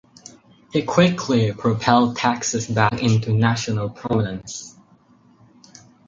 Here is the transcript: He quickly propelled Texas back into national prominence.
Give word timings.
He 0.73 0.81
quickly 0.81 1.53
propelled 1.53 2.17
Texas 2.17 2.65
back 2.65 3.03
into 3.03 3.33
national 3.35 3.91
prominence. 3.91 4.75